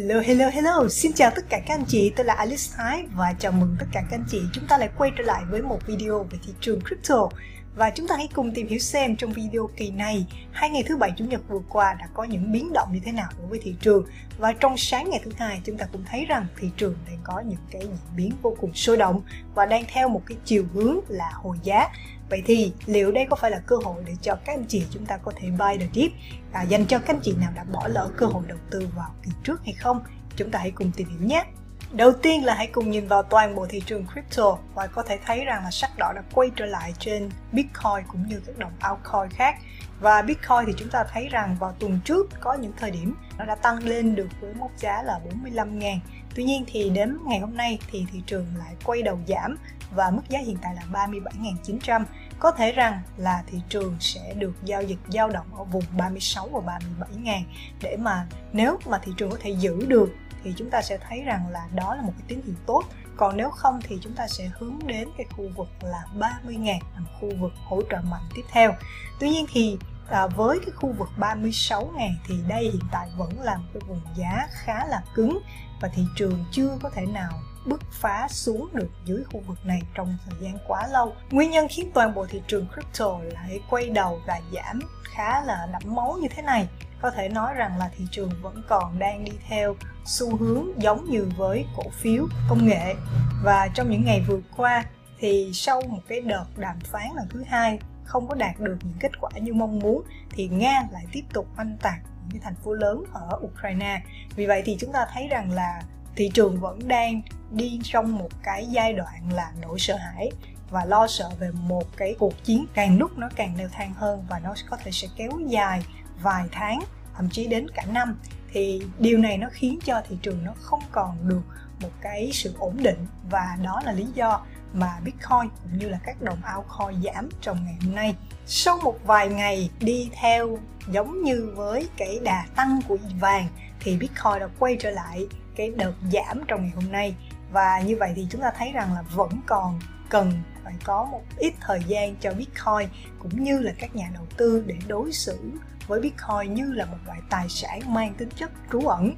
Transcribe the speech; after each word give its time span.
Hello, 0.00 0.20
hello, 0.20 0.48
hello! 0.48 0.88
Xin 0.88 1.12
chào 1.12 1.30
tất 1.36 1.42
cả 1.48 1.60
các 1.66 1.74
anh 1.74 1.84
chị, 1.88 2.12
tôi 2.16 2.26
là 2.26 2.34
Alice 2.34 2.62
Thái 2.76 3.04
và 3.14 3.34
chào 3.38 3.52
mừng 3.52 3.76
tất 3.80 3.86
cả 3.92 4.00
các 4.10 4.16
anh 4.16 4.24
chị. 4.28 4.40
Chúng 4.52 4.66
ta 4.66 4.78
lại 4.78 4.88
quay 4.98 5.10
trở 5.18 5.24
lại 5.24 5.42
với 5.50 5.62
một 5.62 5.78
video 5.86 6.22
về 6.30 6.38
thị 6.46 6.52
trường 6.60 6.80
crypto. 6.80 7.28
Và 7.76 7.90
chúng 7.90 8.08
ta 8.08 8.16
hãy 8.16 8.28
cùng 8.34 8.54
tìm 8.54 8.68
hiểu 8.68 8.78
xem 8.78 9.16
trong 9.16 9.32
video 9.32 9.68
kỳ 9.76 9.90
này 9.90 10.26
hai 10.52 10.70
ngày 10.70 10.82
thứ 10.86 10.96
bảy 10.96 11.12
chủ 11.16 11.24
nhật 11.24 11.40
vừa 11.48 11.60
qua 11.68 11.94
đã 11.94 12.08
có 12.14 12.24
những 12.24 12.52
biến 12.52 12.72
động 12.72 12.88
như 12.92 13.00
thế 13.04 13.12
nào 13.12 13.28
đối 13.38 13.46
với 13.46 13.60
thị 13.62 13.74
trường. 13.80 14.06
Và 14.38 14.52
trong 14.52 14.76
sáng 14.76 15.10
ngày 15.10 15.20
thứ 15.24 15.30
hai 15.38 15.60
chúng 15.64 15.76
ta 15.76 15.86
cũng 15.92 16.04
thấy 16.10 16.24
rằng 16.24 16.46
thị 16.56 16.70
trường 16.76 16.94
đang 17.06 17.18
có 17.24 17.40
những 17.40 17.60
cái 17.70 17.82
diễn 17.82 18.16
biến 18.16 18.32
vô 18.42 18.56
cùng 18.60 18.74
sôi 18.74 18.96
động 18.96 19.22
và 19.54 19.66
đang 19.66 19.84
theo 19.92 20.08
một 20.08 20.22
cái 20.26 20.38
chiều 20.44 20.64
hướng 20.74 21.00
là 21.08 21.30
hồi 21.34 21.56
giá. 21.62 21.88
Vậy 22.30 22.42
thì 22.46 22.72
liệu 22.86 23.12
đây 23.12 23.26
có 23.30 23.36
phải 23.36 23.50
là 23.50 23.58
cơ 23.66 23.76
hội 23.84 24.02
để 24.06 24.12
cho 24.22 24.34
các 24.44 24.52
anh 24.52 24.64
chị 24.68 24.86
chúng 24.90 25.06
ta 25.06 25.16
có 25.16 25.32
thể 25.36 25.48
buy 25.50 25.78
the 25.78 25.86
dip 25.94 26.12
à, 26.52 26.62
dành 26.62 26.86
cho 26.86 26.98
các 26.98 27.14
anh 27.14 27.20
chị 27.22 27.34
nào 27.40 27.52
đã 27.54 27.64
bỏ 27.64 27.88
lỡ 27.88 28.10
cơ 28.16 28.26
hội 28.26 28.42
đầu 28.46 28.58
tư 28.70 28.88
vào 28.96 29.14
kỳ 29.22 29.30
trước 29.44 29.60
hay 29.64 29.74
không? 29.74 30.00
Chúng 30.36 30.50
ta 30.50 30.58
hãy 30.58 30.70
cùng 30.70 30.90
tìm 30.96 31.08
hiểu 31.08 31.28
nhé! 31.28 31.44
Đầu 31.92 32.12
tiên 32.12 32.44
là 32.44 32.54
hãy 32.54 32.66
cùng 32.66 32.90
nhìn 32.90 33.08
vào 33.08 33.22
toàn 33.22 33.54
bộ 33.54 33.66
thị 33.66 33.82
trường 33.86 34.06
crypto 34.12 34.58
và 34.74 34.86
có 34.86 35.02
thể 35.02 35.18
thấy 35.26 35.44
rằng 35.44 35.64
là 35.64 35.70
sắc 35.70 35.90
đỏ 35.98 36.12
đã 36.16 36.22
quay 36.32 36.50
trở 36.56 36.66
lại 36.66 36.94
trên 36.98 37.30
Bitcoin 37.52 38.06
cũng 38.08 38.26
như 38.28 38.40
các 38.46 38.58
đồng 38.58 38.72
altcoin 38.80 39.30
khác. 39.30 39.58
Và 40.00 40.22
Bitcoin 40.22 40.66
thì 40.66 40.72
chúng 40.76 40.88
ta 40.88 41.04
thấy 41.12 41.28
rằng 41.28 41.56
vào 41.60 41.72
tuần 41.78 42.00
trước 42.04 42.28
có 42.40 42.54
những 42.54 42.72
thời 42.76 42.90
điểm 42.90 43.14
nó 43.38 43.44
đã 43.44 43.54
tăng 43.54 43.78
lên 43.84 44.14
được 44.14 44.28
với 44.40 44.54
mốc 44.54 44.70
giá 44.76 45.02
là 45.02 45.20
45 45.24 45.78
ngàn. 45.78 46.00
Tuy 46.34 46.44
nhiên 46.44 46.64
thì 46.66 46.90
đến 46.90 47.18
ngày 47.26 47.38
hôm 47.38 47.56
nay 47.56 47.78
thì 47.90 48.06
thị 48.12 48.22
trường 48.26 48.46
lại 48.58 48.74
quay 48.84 49.02
đầu 49.02 49.18
giảm 49.28 49.56
và 49.90 50.10
mức 50.10 50.22
giá 50.28 50.38
hiện 50.38 50.56
tại 50.62 50.74
là 50.74 51.06
37.900 51.06 52.04
có 52.40 52.50
thể 52.50 52.72
rằng 52.72 53.00
là 53.16 53.42
thị 53.46 53.58
trường 53.68 53.96
sẽ 54.00 54.34
được 54.34 54.52
giao 54.64 54.82
dịch 54.82 54.98
dao 55.08 55.28
động 55.28 55.46
ở 55.58 55.64
vùng 55.64 55.84
36 55.98 56.48
và 56.48 56.60
37 56.60 57.08
ngàn. 57.22 57.44
Để 57.82 57.96
mà 58.00 58.26
nếu 58.52 58.78
mà 58.86 58.98
thị 58.98 59.12
trường 59.16 59.30
có 59.30 59.36
thể 59.40 59.50
giữ 59.50 59.86
được 59.86 60.10
thì 60.44 60.54
chúng 60.56 60.70
ta 60.70 60.82
sẽ 60.82 60.98
thấy 61.08 61.22
rằng 61.22 61.48
là 61.50 61.68
đó 61.74 61.94
là 61.94 62.02
một 62.02 62.12
cái 62.18 62.24
tín 62.28 62.40
hiệu 62.46 62.54
tốt. 62.66 62.82
Còn 63.16 63.36
nếu 63.36 63.50
không 63.50 63.80
thì 63.82 63.98
chúng 64.02 64.12
ta 64.12 64.26
sẽ 64.28 64.50
hướng 64.58 64.78
đến 64.86 65.08
cái 65.16 65.26
khu 65.36 65.44
vực 65.56 65.68
là 65.80 66.02
30 66.18 66.56
ngàn 66.56 66.78
là 66.94 67.00
một 67.00 67.10
khu 67.20 67.30
vực 67.40 67.52
hỗ 67.64 67.82
trợ 67.90 67.98
mạnh 68.10 68.28
tiếp 68.34 68.44
theo. 68.50 68.74
Tuy 69.20 69.30
nhiên 69.30 69.46
thì 69.52 69.78
à, 70.10 70.26
với 70.26 70.58
cái 70.58 70.70
khu 70.70 70.92
vực 70.98 71.08
36 71.18 71.92
ngàn 71.96 72.14
thì 72.26 72.34
đây 72.48 72.64
hiện 72.64 72.84
tại 72.92 73.08
vẫn 73.16 73.40
là 73.40 73.56
một 73.56 73.68
cái 73.72 73.80
vùng 73.88 74.00
giá 74.16 74.48
khá 74.50 74.86
là 74.86 75.02
cứng 75.14 75.38
và 75.80 75.88
thị 75.94 76.02
trường 76.16 76.44
chưa 76.52 76.78
có 76.82 76.90
thể 76.90 77.06
nào 77.06 77.30
bứt 77.66 77.80
phá 77.92 78.28
xuống 78.30 78.68
được 78.72 78.90
dưới 79.04 79.24
khu 79.24 79.42
vực 79.46 79.66
này 79.66 79.82
trong 79.94 80.16
thời 80.24 80.34
gian 80.40 80.58
quá 80.66 80.86
lâu. 80.86 81.14
Nguyên 81.30 81.50
nhân 81.50 81.66
khiến 81.70 81.90
toàn 81.94 82.14
bộ 82.14 82.26
thị 82.26 82.42
trường 82.46 82.66
crypto 82.74 83.18
lại 83.32 83.60
quay 83.70 83.90
đầu 83.90 84.20
và 84.26 84.40
giảm 84.54 84.80
khá 85.04 85.44
là 85.44 85.68
đẫm 85.72 85.94
máu 85.94 86.18
như 86.22 86.28
thế 86.36 86.42
này. 86.42 86.68
Có 87.02 87.10
thể 87.10 87.28
nói 87.28 87.54
rằng 87.54 87.78
là 87.78 87.90
thị 87.96 88.04
trường 88.10 88.30
vẫn 88.42 88.62
còn 88.68 88.98
đang 88.98 89.24
đi 89.24 89.32
theo 89.48 89.76
xu 90.04 90.36
hướng 90.36 90.82
giống 90.82 91.04
như 91.04 91.28
với 91.36 91.66
cổ 91.76 91.82
phiếu 91.92 92.26
công 92.48 92.66
nghệ. 92.66 92.94
Và 93.42 93.68
trong 93.74 93.90
những 93.90 94.04
ngày 94.04 94.24
vừa 94.28 94.40
qua 94.56 94.84
thì 95.18 95.50
sau 95.54 95.82
một 95.88 96.00
cái 96.08 96.20
đợt 96.20 96.46
đàm 96.56 96.80
phán 96.80 97.08
lần 97.16 97.28
thứ 97.30 97.44
hai 97.48 97.78
không 98.04 98.28
có 98.28 98.34
đạt 98.34 98.60
được 98.60 98.76
những 98.82 98.98
kết 99.00 99.20
quả 99.20 99.30
như 99.40 99.54
mong 99.54 99.78
muốn 99.78 100.02
thì 100.30 100.48
nga 100.48 100.82
lại 100.92 101.04
tiếp 101.12 101.22
tục 101.32 101.46
oanh 101.58 101.76
tạc 101.82 101.98
những 102.32 102.42
thành 102.42 102.54
phố 102.54 102.72
lớn 102.72 103.04
ở 103.12 103.38
ukraine. 103.44 104.02
Vì 104.36 104.46
vậy 104.46 104.62
thì 104.64 104.76
chúng 104.80 104.92
ta 104.92 105.06
thấy 105.12 105.28
rằng 105.28 105.52
là 105.52 105.82
thị 106.20 106.30
trường 106.34 106.60
vẫn 106.60 106.88
đang 106.88 107.22
đi 107.50 107.80
trong 107.82 108.18
một 108.18 108.28
cái 108.42 108.66
giai 108.66 108.92
đoạn 108.92 109.32
là 109.32 109.52
nỗi 109.62 109.78
sợ 109.78 109.96
hãi 109.96 110.30
và 110.70 110.84
lo 110.84 111.06
sợ 111.06 111.30
về 111.38 111.50
một 111.50 111.96
cái 111.96 112.14
cuộc 112.18 112.44
chiến 112.44 112.66
càng 112.74 112.98
lúc 112.98 113.18
nó 113.18 113.28
càng 113.36 113.54
leo 113.58 113.68
thang 113.72 113.94
hơn 113.94 114.24
và 114.28 114.38
nó 114.38 114.54
có 114.70 114.76
thể 114.76 114.90
sẽ 114.90 115.08
kéo 115.16 115.30
dài 115.46 115.84
vài 116.22 116.44
tháng, 116.52 116.80
thậm 117.16 117.28
chí 117.30 117.46
đến 117.46 117.66
cả 117.74 117.84
năm 117.92 118.18
thì 118.52 118.82
điều 118.98 119.18
này 119.18 119.38
nó 119.38 119.48
khiến 119.52 119.78
cho 119.84 120.02
thị 120.08 120.16
trường 120.22 120.44
nó 120.44 120.52
không 120.60 120.80
còn 120.92 121.28
được 121.28 121.42
một 121.80 121.90
cái 122.00 122.30
sự 122.32 122.54
ổn 122.58 122.76
định 122.82 123.06
và 123.30 123.58
đó 123.62 123.82
là 123.84 123.92
lý 123.92 124.06
do 124.14 124.40
mà 124.72 124.96
Bitcoin 125.04 125.50
cũng 125.62 125.78
như 125.78 125.88
là 125.88 125.98
các 126.04 126.22
đồng 126.22 126.38
altcoin 126.42 127.02
giảm 127.02 127.28
trong 127.40 127.64
ngày 127.64 127.76
hôm 127.84 127.94
nay. 127.94 128.14
Sau 128.46 128.78
một 128.82 128.98
vài 129.04 129.28
ngày 129.28 129.70
đi 129.80 130.10
theo 130.12 130.58
giống 130.88 131.22
như 131.22 131.52
với 131.56 131.88
cái 131.96 132.18
đà 132.22 132.46
tăng 132.56 132.80
của 132.88 132.96
vàng 133.20 133.46
thì 133.80 133.96
Bitcoin 133.96 134.38
đã 134.40 134.48
quay 134.58 134.76
trở 134.80 134.90
lại 134.90 135.26
cái 135.60 135.72
đợt 135.76 135.92
giảm 136.12 136.44
trong 136.48 136.62
ngày 136.62 136.72
hôm 136.74 136.92
nay 136.92 137.14
và 137.52 137.80
như 137.80 137.96
vậy 137.96 138.12
thì 138.16 138.26
chúng 138.30 138.40
ta 138.40 138.50
thấy 138.58 138.72
rằng 138.72 138.94
là 138.94 139.02
vẫn 139.02 139.40
còn 139.46 139.80
cần 140.08 140.32
phải 140.64 140.74
có 140.84 141.04
một 141.04 141.22
ít 141.38 141.54
thời 141.60 141.80
gian 141.86 142.16
cho 142.20 142.30
Bitcoin 142.30 142.88
cũng 143.18 143.44
như 143.44 143.58
là 143.58 143.72
các 143.78 143.96
nhà 143.96 144.10
đầu 144.14 144.26
tư 144.36 144.64
để 144.66 144.74
đối 144.88 145.12
xử 145.12 145.38
với 145.86 146.00
Bitcoin 146.00 146.54
như 146.54 146.72
là 146.72 146.84
một 146.84 146.96
loại 147.06 147.20
tài 147.30 147.48
sản 147.48 147.94
mang 147.94 148.14
tính 148.14 148.28
chất 148.36 148.50
trú 148.72 148.80
ẩn. 148.80 149.14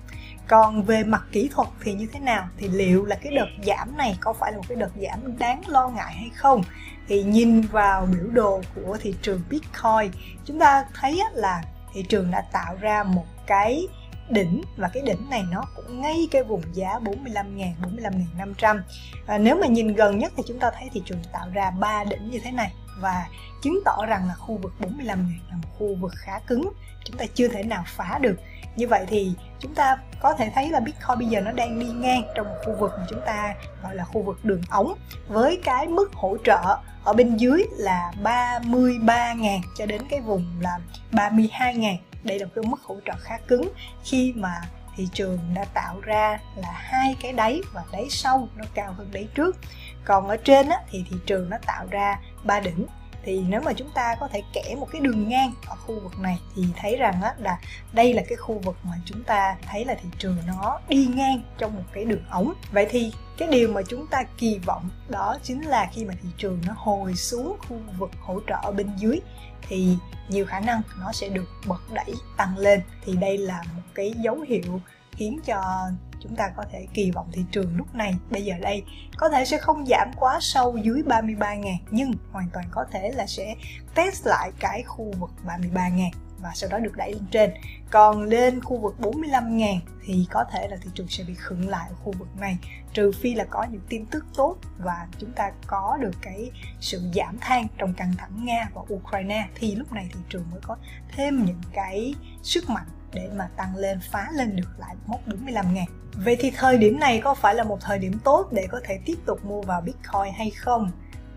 Còn 0.48 0.82
về 0.82 1.04
mặt 1.04 1.22
kỹ 1.32 1.48
thuật 1.52 1.69
thì 1.81 1.94
như 1.94 2.06
thế 2.12 2.20
nào? 2.20 2.48
Thì 2.56 2.69
liệu 2.69 3.04
là 3.04 3.16
cái 3.16 3.34
đợt 3.34 3.48
giảm 3.66 3.97
này 3.97 4.16
có 4.20 4.32
phải 4.32 4.52
là 4.52 4.58
một 4.58 4.64
cái 4.69 4.76
đợt 4.76 4.91
giảm 5.02 5.38
đáng 5.38 5.62
lo 5.69 5.88
ngại 5.88 6.14
hay 6.14 6.31
không? 6.34 6.62
Thì 7.08 7.22
nhìn 7.22 7.60
vào 7.60 8.06
biểu 8.06 8.31
đồ 8.31 8.60
của 8.75 8.98
thị 9.00 9.14
trường 9.22 9.41
Bitcoin, 9.50 10.10
chúng 10.44 10.58
ta 10.58 10.84
thấy 10.94 11.20
là 11.32 11.62
thị 11.94 12.02
trường 12.08 12.31
đã 12.31 12.41
tạo 12.52 12.76
ra 12.81 13.02
một 13.02 13.26
cái 13.47 13.86
đỉnh. 14.31 14.62
Và 14.77 14.91
cái 14.94 15.03
đỉnh 15.06 15.31
này 15.31 15.43
nó 15.50 15.62
cũng 15.77 16.00
ngay 16.00 16.28
cái 16.31 16.43
vùng 16.43 16.62
giá 16.72 16.99
45.000 16.99 17.72
45.500 17.83 18.81
à, 19.27 19.38
nếu 19.38 19.56
mà 19.56 19.66
nhìn 19.66 19.94
gần 19.94 20.19
nhất 20.19 20.33
thì 20.37 20.43
chúng 20.47 20.59
ta 20.59 20.71
thấy 20.78 20.88
thị 20.93 21.03
trường 21.05 21.22
tạo 21.33 21.49
ra 21.53 21.71
ba 21.71 22.05
đỉnh 22.05 22.31
như 22.31 22.41
thế 22.44 22.50
này. 22.50 22.72
Và 23.00 23.27
chứng 23.62 23.81
tỏ 23.84 24.06
rằng 24.06 24.28
là 24.28 24.34
khu 24.34 24.59
vực 24.62 24.72
45 24.81 25.19
000 25.19 25.28
là 25.50 25.56
một 25.56 25.69
khu 25.78 25.94
vực 26.00 26.12
khá 26.16 26.38
cứng. 26.47 26.72
Chúng 27.05 27.16
ta 27.16 27.25
chưa 27.34 27.49
thể 27.49 27.62
nào 27.62 27.84
phá 27.87 28.19
được. 28.22 28.37
Như 28.77 28.88
vậy 28.88 29.05
thì 29.09 29.32
chúng 29.61 29.75
ta 29.75 29.97
có 30.21 30.34
thể 30.34 30.50
thấy 30.55 30.71
là 30.71 30.81
Bitcoin 30.81 31.19
bây 31.19 31.28
giờ 31.28 31.41
nó 31.41 31.53
đang 31.53 31.78
đi 31.78 31.87
ngang 31.87 32.22
trong 32.34 32.47
một 32.49 32.55
khu 32.65 32.75
vực 32.81 32.91
mà 32.99 33.06
chúng 33.11 33.21
ta 33.27 33.55
gọi 33.82 33.94
là 33.94 34.05
khu 34.05 34.22
vực 34.22 34.44
đường 34.44 34.62
ống 34.71 34.94
với 35.28 35.61
cái 35.65 35.87
mức 35.87 36.12
hỗ 36.15 36.37
trợ 36.44 36.78
ở 37.05 37.12
bên 37.12 37.37
dưới 37.37 37.65
là 37.77 38.12
33.000 38.22 39.61
cho 39.77 39.87
đến 39.87 40.03
cái 40.11 40.21
vùng 40.21 40.44
là 40.61 40.78
32.000 41.12 41.97
đây 42.22 42.38
là 42.38 42.47
một 42.47 42.53
cái 42.55 42.65
mức 42.65 42.81
hỗ 42.83 42.97
trợ 43.06 43.12
khá 43.21 43.38
cứng 43.49 43.72
khi 44.05 44.33
mà 44.37 44.60
thị 44.97 45.09
trường 45.12 45.38
đã 45.55 45.65
tạo 45.75 46.00
ra 46.00 46.38
là 46.56 46.72
hai 46.72 47.16
cái 47.21 47.33
đáy 47.33 47.60
và 47.72 47.84
đáy 47.93 48.06
sau 48.10 48.49
nó 48.56 48.65
cao 48.75 48.93
hơn 48.93 49.09
đáy 49.12 49.28
trước. 49.34 49.56
Còn 50.05 50.28
ở 50.28 50.37
trên 50.37 50.69
á, 50.69 50.77
thì 50.91 51.05
thị 51.11 51.16
trường 51.27 51.50
nó 51.50 51.56
tạo 51.66 51.87
ra 51.91 52.19
ba 52.44 52.61
đỉnh 52.61 52.87
thì 53.25 53.44
nếu 53.49 53.60
mà 53.60 53.72
chúng 53.72 53.91
ta 53.94 54.15
có 54.21 54.28
thể 54.28 54.43
kẻ 54.53 54.75
một 54.78 54.88
cái 54.93 55.00
đường 55.00 55.28
ngang 55.28 55.53
ở 55.66 55.77
khu 55.77 56.00
vực 56.00 56.19
này 56.19 56.38
thì 56.55 56.62
thấy 56.77 56.97
rằng 56.97 57.22
á, 57.22 57.34
là 57.38 57.59
đây 57.93 58.15
là 58.15 58.22
cái 58.28 58.37
khu 58.37 58.59
vực 58.59 58.77
mà 58.84 58.93
chúng 59.05 59.25
ta 59.25 59.56
thấy 59.71 59.84
là 59.84 59.94
thị 59.94 60.09
trường 60.19 60.37
nó 60.47 60.81
đi 60.88 61.06
ngang 61.15 61.43
trong 61.59 61.75
một 61.75 61.84
cái 61.93 62.05
đường 62.05 62.25
ống. 62.31 62.53
Vậy 62.72 62.87
thì 62.91 63.12
cái 63.38 63.49
điều 63.49 63.69
mà 63.69 63.81
chúng 63.88 64.06
ta 64.06 64.22
kỳ 64.38 64.59
vọng 64.59 64.88
đó 65.09 65.37
chính 65.43 65.62
là 65.62 65.88
khi 65.93 66.05
mà 66.05 66.15
thị 66.22 66.28
trường 66.37 66.61
nó 66.66 66.72
hồi 66.77 67.15
xuống 67.15 67.56
khu 67.69 67.77
vực 67.99 68.11
hỗ 68.21 68.41
trợ 68.49 68.56
ở 68.62 68.72
bên 68.72 68.91
dưới 68.97 69.21
thì 69.69 69.97
nhiều 70.28 70.47
khả 70.47 70.61
năng 70.61 70.82
nó 71.00 71.12
sẽ 71.12 71.28
được 71.28 71.49
bật 71.66 71.93
đẩy 71.93 72.15
tăng 72.37 72.59
lên. 72.59 72.82
Thì 73.05 73.16
đây 73.16 73.38
là 73.38 73.62
một 73.77 73.82
cái 73.94 74.12
dấu 74.16 74.41
hiệu 74.41 74.81
khiến 75.12 75.41
cho 75.44 75.88
chúng 76.22 76.37
ta 76.37 76.49
có 76.56 76.65
thể 76.72 76.87
kỳ 76.94 77.10
vọng 77.10 77.28
thị 77.33 77.44
trường 77.50 77.77
lúc 77.77 77.94
này, 77.94 78.15
bây 78.31 78.44
giờ 78.44 78.55
đây, 78.60 78.83
có 79.16 79.28
thể 79.28 79.44
sẽ 79.44 79.59
không 79.59 79.87
giảm 79.87 80.10
quá 80.16 80.38
sâu 80.41 80.77
dưới 80.77 81.03
33 81.03 81.55
ngàn, 81.55 81.77
nhưng 81.91 82.12
hoàn 82.33 82.49
toàn 82.53 82.66
có 82.71 82.84
thể 82.91 83.12
là 83.15 83.27
sẽ 83.27 83.55
test 83.94 84.27
lại 84.27 84.53
cái 84.61 84.82
khu 84.82 85.12
vực 85.19 85.31
33 85.47 85.88
ngàn 85.88 86.11
và 86.38 86.50
sau 86.55 86.71
đó 86.71 86.78
được 86.78 86.97
đẩy 86.97 87.12
lên 87.12 87.27
trên. 87.31 87.50
Còn 87.91 88.22
lên 88.22 88.61
khu 88.62 88.78
vực 88.78 89.00
45 89.00 89.56
ngàn 89.56 89.81
thì 90.05 90.27
có 90.31 90.44
thể 90.53 90.69
là 90.69 90.77
thị 90.82 90.91
trường 90.94 91.09
sẽ 91.09 91.25
bị 91.25 91.34
khựng 91.34 91.69
lại 91.69 91.88
ở 91.88 91.94
khu 91.94 92.12
vực 92.19 92.28
này, 92.41 92.59
trừ 92.93 93.12
phi 93.21 93.34
là 93.34 93.44
có 93.50 93.66
những 93.71 93.81
tin 93.88 94.06
tức 94.06 94.25
tốt 94.37 94.56
và 94.78 95.06
chúng 95.19 95.32
ta 95.32 95.50
có 95.66 95.99
được 96.00 96.15
cái 96.22 96.50
sự 96.81 97.03
giảm 97.15 97.38
than 97.41 97.66
trong 97.78 97.94
căng 97.94 98.12
thẳng 98.19 98.44
Nga 98.44 98.69
và 98.75 98.82
Ukraine, 98.94 99.49
thì 99.55 99.75
lúc 99.75 99.93
này 99.93 100.09
thị 100.12 100.21
trường 100.28 100.50
mới 100.50 100.61
có 100.62 100.77
thêm 101.16 101.44
những 101.44 101.61
cái 101.72 102.15
sức 102.43 102.71
mạnh 102.71 102.87
để 103.15 103.31
mà 103.37 103.49
tăng 103.56 103.77
lên, 103.77 104.00
phá 104.11 104.28
lên 104.33 104.56
được 104.56 104.71
lại 104.78 104.97
mốc 105.06 105.21
45 105.27 105.75
ngàn 105.75 105.87
Vậy 106.17 106.37
thì 106.41 106.50
thời 106.50 106.79
điểm 106.79 106.99
này 107.00 107.20
có 107.25 107.35
phải 107.35 107.55
là 107.55 107.64
một 107.64 107.79
thời 107.81 107.99
điểm 107.99 108.19
tốt 108.25 108.49
để 108.53 108.67
có 108.70 108.81
thể 108.85 108.99
tiếp 109.06 109.17
tục 109.26 109.44
mua 109.44 109.62
vào 109.62 109.81
Bitcoin 109.81 110.32
hay 110.37 110.50
không? 110.50 110.91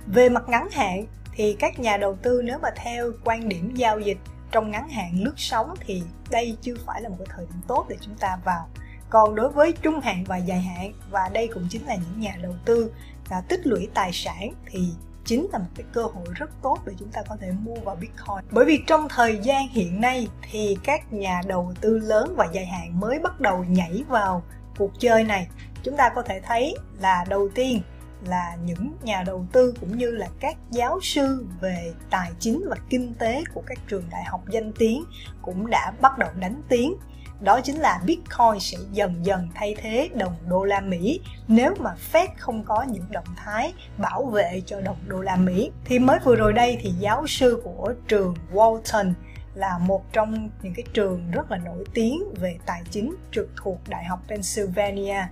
Về 0.08 0.30
mặt 0.30 0.44
ngắn 0.48 0.68
hạn 0.72 1.06
thì 1.36 1.56
các 1.60 1.80
nhà 1.80 1.98
đầu 1.98 2.16
tư 2.16 2.42
nếu 2.46 2.58
mà 2.62 2.70
theo 2.76 3.12
quan 3.24 3.50
điểm 3.50 3.76
giao 3.76 4.00
dịch 4.00 4.18
trong 4.52 4.72
ngắn 4.72 4.90
hạn 4.90 5.12
lướt 5.24 5.34
sóng 5.38 5.74
thì 5.80 6.04
đây 6.30 6.58
chưa 6.62 6.76
phải 6.86 7.02
là 7.02 7.10
một 7.10 7.16
cái 7.20 7.28
thời 7.36 7.46
điểm 7.46 7.62
tốt 7.68 7.86
để 7.90 7.98
chúng 8.02 8.16
ta 8.16 8.38
vào 8.46 8.68
còn 9.10 9.36
đối 9.36 9.50
với 9.50 9.74
trung 9.82 10.00
hạn 10.00 10.24
và 10.24 10.38
dài 10.38 10.62
hạn, 10.62 10.94
và 11.12 11.30
đây 11.34 11.48
cũng 11.54 11.68
chính 11.70 11.86
là 11.86 11.96
những 11.96 12.20
nhà 12.20 12.38
đầu 12.42 12.54
tư 12.66 12.92
đã 13.30 13.42
tích 13.42 13.68
lũy 13.68 13.88
tài 13.94 14.12
sản 14.14 14.52
thì 14.66 14.90
chính 15.26 15.48
là 15.52 15.60
một 15.60 15.70
cái 15.76 15.86
cơ 15.94 16.04
hội 16.04 16.26
rất 16.36 16.50
tốt 16.62 16.80
để 16.86 16.94
chúng 17.00 17.10
ta 17.10 17.22
có 17.30 17.38
thể 17.42 17.52
mua 17.52 17.76
vào 17.76 17.96
Bitcoin. 17.96 18.46
Bởi 18.52 18.66
vì 18.66 18.84
trong 18.88 19.08
thời 19.10 19.40
gian 19.44 19.68
hiện 19.68 20.02
nay 20.02 20.28
thì 20.52 20.78
các 20.84 21.14
nhà 21.14 21.42
đầu 21.48 21.74
tư 21.82 21.98
lớn 22.00 22.34
và 22.38 22.48
dài 22.54 22.66
hạn 22.66 23.00
mới 23.00 23.20
bắt 23.20 23.40
đầu 23.40 23.66
nhảy 23.70 24.04
vào 24.08 24.44
cuộc 24.78 24.92
chơi 25.00 25.24
này. 25.24 25.48
Chúng 25.84 25.98
ta 25.98 26.10
có 26.16 26.22
thể 26.22 26.42
thấy 26.42 26.76
là 27.00 27.26
đầu 27.30 27.50
tiên 27.56 27.82
là 28.28 28.58
những 28.66 28.92
nhà 29.04 29.24
đầu 29.24 29.46
tư 29.52 29.74
cũng 29.80 29.98
như 29.98 30.12
là 30.12 30.28
các 30.40 30.58
giáo 30.72 31.00
sư 31.02 31.48
về 31.62 31.94
tài 32.10 32.32
chính 32.40 32.64
và 32.70 32.76
kinh 32.90 33.14
tế 33.14 33.44
của 33.54 33.64
các 33.66 33.78
trường 33.88 34.04
đại 34.12 34.24
học 34.24 34.42
danh 34.50 34.72
tiếng 34.74 35.04
cũng 35.42 35.70
đã 35.70 35.94
bắt 36.02 36.18
đầu 36.18 36.30
đánh 36.40 36.62
tiếng 36.70 36.96
đó 37.40 37.62
chính 37.62 37.80
là 37.80 38.02
Bitcoin 38.06 38.60
sẽ 38.60 38.78
dần 38.92 39.26
dần 39.26 39.50
thay 39.56 39.76
thế 39.82 40.10
đồng 40.14 40.36
đô 40.50 40.64
la 40.64 40.82
Mỹ 40.82 41.20
nếu 41.48 41.76
mà 41.80 41.96
Fed 42.12 42.28
không 42.38 42.64
có 42.64 42.84
những 42.84 43.06
động 43.12 43.36
thái 43.36 43.74
bảo 43.98 44.26
vệ 44.26 44.62
cho 44.66 44.82
đồng 44.82 44.98
đô 45.08 45.22
la 45.22 45.36
Mỹ. 45.36 45.72
Thì 45.86 46.00
mới 46.00 46.20
vừa 46.24 46.36
rồi 46.36 46.54
đây 46.54 46.78
thì 46.82 46.90
giáo 46.90 47.28
sư 47.28 47.62
của 47.64 47.94
trường 48.08 48.36
Walton 48.54 49.14
là 49.56 49.78
một 49.78 50.14
trong 50.14 50.50
những 50.62 50.74
cái 50.74 50.86
trường 50.94 51.32
rất 51.32 51.52
là 51.52 51.58
nổi 51.58 51.84
tiếng 51.94 52.24
về 52.36 52.58
tài 52.66 52.82
chính 52.92 53.16
trực 53.32 53.50
thuộc 53.56 53.78
Đại 53.88 54.06
học 54.06 54.20
Pennsylvania, 54.28 55.24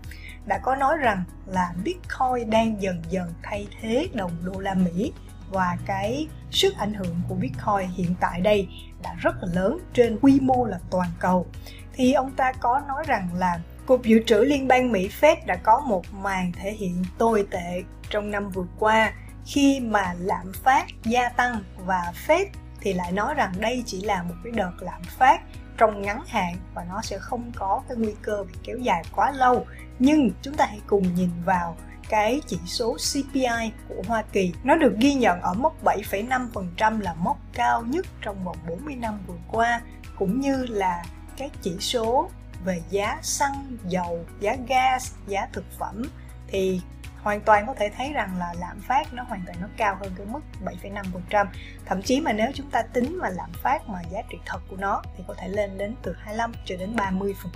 đã 0.45 0.57
có 0.57 0.75
nói 0.75 0.97
rằng 0.97 1.23
là 1.45 1.73
Bitcoin 1.83 2.49
đang 2.49 2.81
dần 2.81 3.01
dần 3.09 3.33
thay 3.43 3.67
thế 3.81 4.07
đồng 4.13 4.31
đô 4.43 4.59
la 4.59 4.73
Mỹ 4.73 5.13
và 5.51 5.77
cái 5.85 6.27
sức 6.51 6.73
ảnh 6.77 6.93
hưởng 6.93 7.21
của 7.29 7.35
Bitcoin 7.35 7.89
hiện 7.95 8.15
tại 8.19 8.41
đây 8.41 8.67
đã 9.03 9.15
rất 9.19 9.35
là 9.41 9.47
lớn, 9.53 9.79
trên 9.93 10.19
quy 10.21 10.39
mô 10.39 10.65
là 10.65 10.79
toàn 10.89 11.09
cầu. 11.19 11.45
Thì 11.93 12.13
ông 12.13 12.31
ta 12.31 12.51
có 12.59 12.81
nói 12.87 13.03
rằng 13.07 13.29
là 13.33 13.59
Cục 13.85 14.03
Dự 14.03 14.23
trữ 14.25 14.37
Liên 14.37 14.67
bang 14.67 14.91
Mỹ 14.91 15.09
Fed 15.21 15.35
đã 15.45 15.55
có 15.55 15.79
một 15.87 16.05
màn 16.13 16.51
thể 16.51 16.71
hiện 16.71 17.03
tồi 17.17 17.47
tệ 17.51 17.83
trong 18.09 18.31
năm 18.31 18.49
vừa 18.49 18.65
qua. 18.79 19.13
Khi 19.45 19.79
mà 19.79 20.13
lạm 20.19 20.51
phát 20.63 20.85
gia 21.03 21.29
tăng 21.29 21.63
và 21.85 22.13
Fed 22.27 22.45
thì 22.81 22.93
lại 22.93 23.11
nói 23.11 23.33
rằng 23.33 23.53
đây 23.59 23.83
chỉ 23.85 24.01
là 24.01 24.23
một 24.23 24.35
cái 24.43 24.51
đợt 24.51 24.71
lạm 24.79 25.01
phát 25.03 25.41
trong 25.77 26.01
ngắn 26.01 26.21
hạn 26.27 26.55
và 26.73 26.83
nó 26.89 27.01
sẽ 27.01 27.17
không 27.17 27.51
có 27.55 27.81
cái 27.87 27.97
nguy 27.97 28.13
cơ 28.21 28.43
bị 28.43 28.53
kéo 28.63 28.77
dài 28.77 29.03
quá 29.15 29.31
lâu. 29.31 29.65
Nhưng 29.99 30.29
chúng 30.41 30.53
ta 30.53 30.65
hãy 30.65 30.79
cùng 30.87 31.15
nhìn 31.15 31.29
vào 31.45 31.77
cái 32.09 32.41
chỉ 32.47 32.59
số 32.65 32.93
CPI 32.93 33.71
của 33.89 34.01
Hoa 34.07 34.23
Kỳ. 34.31 34.53
Nó 34.63 34.75
được 34.75 34.95
ghi 34.99 35.13
nhận 35.13 35.41
ở 35.41 35.53
mốc 35.53 35.83
7,5% 35.83 37.01
là 37.01 37.13
mốc 37.13 37.37
cao 37.53 37.83
nhất 37.83 38.05
trong 38.21 38.43
vòng 38.43 38.57
40 38.67 38.95
năm 38.95 39.19
vừa 39.27 39.37
qua 39.51 39.81
cũng 40.15 40.39
như 40.39 40.65
là 40.65 41.03
cái 41.37 41.49
chỉ 41.61 41.77
số 41.79 42.29
về 42.65 42.81
giá 42.89 43.19
xăng, 43.21 43.77
dầu, 43.87 44.25
giá 44.39 44.55
gas, 44.67 45.11
giá 45.27 45.47
thực 45.53 45.65
phẩm 45.79 46.03
thì 46.47 46.81
hoàn 47.23 47.41
toàn 47.41 47.67
có 47.67 47.73
thể 47.73 47.89
thấy 47.97 48.13
rằng 48.13 48.37
là 48.37 48.53
lạm 48.59 48.81
phát 48.81 49.13
nó 49.13 49.23
hoàn 49.23 49.41
toàn 49.45 49.57
nó 49.61 49.67
cao 49.77 49.97
hơn 50.01 50.11
cái 50.17 50.25
mức 50.25 50.39
7,5%. 50.65 51.47
Thậm 51.85 52.01
chí 52.01 52.21
mà 52.21 52.33
nếu 52.33 52.51
chúng 52.53 52.69
ta 52.69 52.81
tính 52.81 53.17
mà 53.21 53.29
lạm 53.29 53.49
phát 53.63 53.89
mà 53.89 54.01
giá 54.11 54.21
trị 54.29 54.37
thật 54.45 54.59
của 54.69 54.75
nó 54.75 55.01
thì 55.17 55.23
có 55.27 55.33
thể 55.37 55.47
lên 55.47 55.77
đến 55.77 55.95
từ 56.03 56.15
25 56.19 56.51
cho 56.65 56.75
đến 56.75 56.95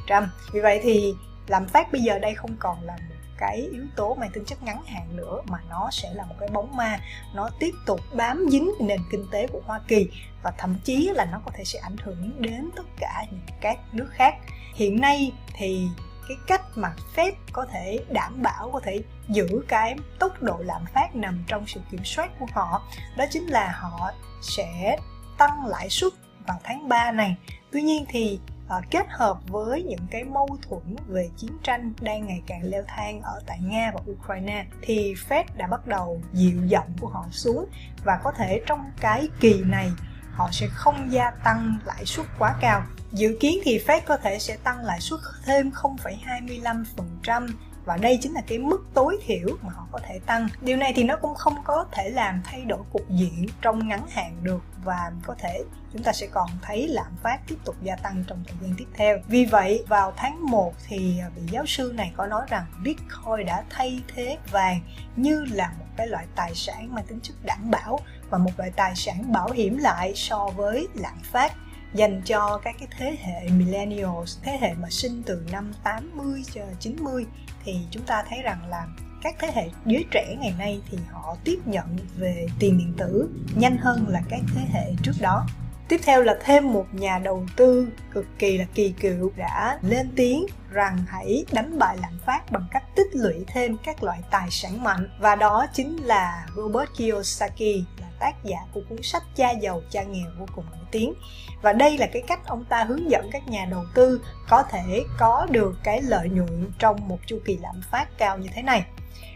30%. 0.07 0.27
Vì 0.53 0.59
vậy 0.59 0.79
thì 0.83 1.13
lạm 1.47 1.67
phát 1.67 1.91
bây 1.91 2.01
giờ 2.01 2.19
đây 2.19 2.35
không 2.35 2.55
còn 2.59 2.83
là 2.83 2.97
một 3.09 3.15
cái 3.37 3.57
yếu 3.71 3.85
tố 3.95 4.15
mang 4.15 4.31
tính 4.33 4.45
chất 4.45 4.63
ngắn 4.63 4.83
hạn 4.85 5.15
nữa 5.15 5.41
mà 5.45 5.57
nó 5.69 5.89
sẽ 5.91 6.13
là 6.13 6.25
một 6.25 6.35
cái 6.39 6.49
bóng 6.49 6.75
ma. 6.75 6.99
Nó 7.33 7.49
tiếp 7.59 7.71
tục 7.85 7.99
bám 8.15 8.45
dính 8.51 8.71
nền 8.79 8.99
kinh 9.11 9.25
tế 9.31 9.47
của 9.47 9.61
Hoa 9.65 9.81
Kỳ 9.87 10.09
và 10.43 10.51
thậm 10.57 10.75
chí 10.83 11.09
là 11.13 11.25
nó 11.25 11.41
có 11.45 11.51
thể 11.55 11.63
sẽ 11.63 11.79
ảnh 11.79 11.95
hưởng 12.03 12.41
đến 12.41 12.69
tất 12.75 12.85
cả 12.99 13.25
những 13.31 13.39
các 13.61 13.79
nước 13.91 14.07
khác. 14.11 14.35
Hiện 14.75 15.01
nay 15.01 15.31
thì 15.53 15.87
cái 16.27 16.37
cách 16.47 16.61
mà 16.75 16.93
Fed 17.15 17.31
có 17.51 17.65
thể 17.65 17.99
đảm 18.09 18.41
bảo, 18.43 18.69
có 18.73 18.79
thể 18.83 18.99
giữ 19.27 19.47
cái 19.67 19.95
tốc 20.19 20.41
độ 20.41 20.57
lạm 20.59 20.85
phát 20.93 21.15
nằm 21.15 21.43
trong 21.47 21.67
sự 21.67 21.79
kiểm 21.91 22.05
soát 22.05 22.39
của 22.39 22.45
họ, 22.53 22.83
đó 23.17 23.25
chính 23.31 23.47
là 23.47 23.71
họ 23.71 24.11
sẽ 24.41 24.97
tăng 25.37 25.65
lãi 25.65 25.89
suất 25.89 26.13
vào 26.47 26.59
tháng 26.63 26.89
3 26.89 27.11
này. 27.11 27.35
Tuy 27.71 27.81
nhiên 27.81 28.05
thì 28.09 28.39
uh, 28.77 28.83
kết 28.91 29.05
hợp 29.09 29.37
với 29.47 29.83
những 29.83 30.07
cái 30.11 30.23
mâu 30.23 30.47
thuẫn 30.61 30.95
về 31.07 31.29
chiến 31.37 31.51
tranh 31.63 31.93
đang 32.01 32.27
ngày 32.27 32.41
càng 32.47 32.61
leo 32.63 32.83
thang 32.87 33.21
ở 33.21 33.41
tại 33.45 33.59
Nga 33.61 33.91
và 33.93 34.01
Ukraine 34.11 34.65
thì 34.81 35.13
Fed 35.29 35.43
đã 35.55 35.67
bắt 35.67 35.87
đầu 35.87 36.21
dịu 36.33 36.65
giọng 36.65 36.93
của 37.01 37.07
họ 37.07 37.25
xuống 37.31 37.65
và 38.03 38.19
có 38.23 38.31
thể 38.31 38.61
trong 38.65 38.91
cái 39.01 39.27
kỳ 39.39 39.63
này 39.65 39.91
họ 40.31 40.49
sẽ 40.51 40.67
không 40.67 41.11
gia 41.11 41.31
tăng 41.31 41.77
lãi 41.85 42.05
suất 42.05 42.25
quá 42.39 42.55
cao. 42.61 42.83
Dự 43.11 43.37
kiến 43.39 43.59
thì 43.63 43.79
Fed 43.87 44.01
có 44.05 44.17
thể 44.17 44.39
sẽ 44.39 44.57
tăng 44.63 44.79
lãi 44.79 44.99
suất 44.99 45.19
thêm 45.45 45.69
0,25% 45.69 47.47
và 47.85 47.97
đây 47.97 48.19
chính 48.21 48.33
là 48.33 48.41
cái 48.47 48.57
mức 48.57 48.87
tối 48.93 49.17
thiểu 49.25 49.47
mà 49.61 49.73
họ 49.73 49.87
có 49.91 49.99
thể 50.07 50.19
tăng 50.25 50.47
điều 50.61 50.77
này 50.77 50.93
thì 50.95 51.03
nó 51.03 51.15
cũng 51.15 51.35
không 51.35 51.55
có 51.63 51.85
thể 51.91 52.09
làm 52.09 52.41
thay 52.43 52.61
đổi 52.61 52.79
cục 52.91 53.09
diện 53.09 53.47
trong 53.61 53.87
ngắn 53.87 54.07
hạn 54.09 54.31
được 54.41 54.61
và 54.87 55.11
có 55.25 55.35
thể 55.39 55.63
chúng 55.93 56.03
ta 56.03 56.13
sẽ 56.13 56.27
còn 56.27 56.49
thấy 56.61 56.87
lạm 56.87 57.15
phát 57.23 57.39
tiếp 57.47 57.55
tục 57.65 57.75
gia 57.81 57.95
tăng 57.95 58.23
trong 58.27 58.43
thời 58.47 58.55
gian 58.61 58.73
tiếp 58.77 58.85
theo. 58.93 59.17
Vì 59.27 59.45
vậy 59.45 59.83
vào 59.87 60.13
tháng 60.17 60.45
1 60.45 60.73
thì 60.87 61.19
à, 61.19 61.29
vị 61.35 61.41
giáo 61.51 61.65
sư 61.65 61.93
này 61.95 62.13
có 62.17 62.25
nói 62.25 62.45
rằng 62.49 62.65
Bitcoin 62.83 63.45
đã 63.45 63.63
thay 63.69 63.99
thế 64.15 64.37
vàng 64.51 64.79
như 65.15 65.45
là 65.45 65.73
một 65.79 65.85
cái 65.97 66.07
loại 66.07 66.25
tài 66.35 66.55
sản 66.55 66.95
mang 66.95 67.05
tính 67.05 67.19
chất 67.23 67.33
đảm 67.43 67.71
bảo 67.71 67.99
và 68.29 68.37
một 68.37 68.51
loại 68.57 68.71
tài 68.75 68.95
sản 68.95 69.31
bảo 69.31 69.49
hiểm 69.49 69.77
lại 69.77 70.13
so 70.15 70.47
với 70.55 70.87
lạm 70.93 71.19
phát 71.23 71.53
dành 71.93 72.21
cho 72.25 72.59
các 72.63 72.75
cái 72.79 72.87
thế 72.97 73.17
hệ 73.21 73.49
millennials, 73.49 74.37
thế 74.41 74.57
hệ 74.61 74.73
mà 74.73 74.89
sinh 74.89 75.23
từ 75.25 75.45
năm 75.51 75.73
80 75.83 76.43
cho 76.53 76.61
90 76.79 77.25
thì 77.65 77.79
chúng 77.91 78.03
ta 78.03 78.23
thấy 78.29 78.41
rằng 78.41 78.69
là 78.69 78.87
các 79.27 79.35
thế 79.39 79.61
hệ 79.61 79.69
giới 79.85 80.05
trẻ 80.11 80.35
ngày 80.39 80.53
nay 80.57 80.81
thì 80.91 80.97
họ 81.11 81.37
tiếp 81.43 81.59
nhận 81.65 81.97
về 82.17 82.47
tiền 82.59 82.77
điện 82.77 82.93
tử 82.97 83.29
nhanh 83.55 83.77
hơn 83.77 84.05
là 84.07 84.21
các 84.29 84.39
thế 84.55 84.61
hệ 84.71 84.93
trước 85.03 85.15
đó. 85.21 85.45
Tiếp 85.87 86.01
theo 86.03 86.23
là 86.23 86.37
thêm 86.43 86.73
một 86.73 86.85
nhà 86.91 87.19
đầu 87.19 87.45
tư 87.55 87.87
cực 88.11 88.25
kỳ 88.39 88.57
là 88.57 88.65
kỳ 88.73 88.91
cựu 88.91 89.31
đã 89.35 89.79
lên 89.81 90.11
tiếng 90.15 90.45
rằng 90.71 90.97
hãy 91.07 91.45
đánh 91.51 91.79
bại 91.79 91.97
lạm 92.01 92.19
phát 92.25 92.51
bằng 92.51 92.67
cách 92.71 92.83
tích 92.95 93.07
lũy 93.13 93.35
thêm 93.47 93.77
các 93.83 94.03
loại 94.03 94.19
tài 94.31 94.47
sản 94.51 94.83
mạnh. 94.83 95.09
Và 95.19 95.35
đó 95.35 95.67
chính 95.73 95.97
là 95.97 96.45
Robert 96.55 96.89
Kiyosaki, 96.97 97.85
là 98.01 98.07
tác 98.19 98.43
giả 98.43 98.57
của 98.73 98.81
cuốn 98.89 98.97
sách 99.03 99.23
Cha 99.35 99.51
giàu, 99.51 99.81
cha 99.89 100.03
nghèo 100.03 100.29
vô 100.39 100.45
cùng 100.55 100.65
nổi 100.71 100.85
tiếng. 100.91 101.13
Và 101.61 101.73
đây 101.73 101.97
là 101.97 102.07
cái 102.13 102.21
cách 102.27 102.45
ông 102.45 102.65
ta 102.65 102.83
hướng 102.83 103.11
dẫn 103.11 103.29
các 103.31 103.47
nhà 103.47 103.65
đầu 103.65 103.83
tư 103.93 104.21
có 104.49 104.63
thể 104.63 105.03
có 105.17 105.47
được 105.51 105.75
cái 105.83 106.01
lợi 106.01 106.29
nhuận 106.29 106.71
trong 106.79 107.07
một 107.07 107.19
chu 107.25 107.39
kỳ 107.45 107.57
lạm 107.57 107.81
phát 107.91 108.17
cao 108.17 108.37
như 108.37 108.49
thế 108.55 108.61
này 108.61 108.85